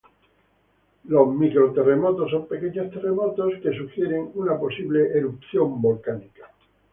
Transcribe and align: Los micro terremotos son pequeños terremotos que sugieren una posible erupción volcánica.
Los 1.03 1.27
micro 1.35 1.71
terremotos 1.73 2.31
son 2.31 2.47
pequeños 2.47 2.89
terremotos 2.91 3.53
que 3.61 3.71
sugieren 3.77 4.31
una 4.33 4.57
posible 4.59 5.15
erupción 5.15 5.79
volcánica. 5.79 6.49